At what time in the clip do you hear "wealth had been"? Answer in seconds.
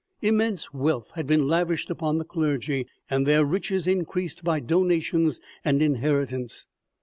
0.73-1.47